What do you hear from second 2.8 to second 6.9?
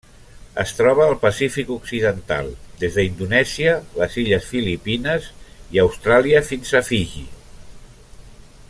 des d'Indonèsia, les illes Filipines i Austràlia fins a